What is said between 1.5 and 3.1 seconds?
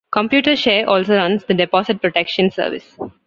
Deposit Protection Service.